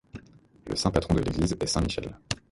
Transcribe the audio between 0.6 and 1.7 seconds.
Le saint-patron de l'église est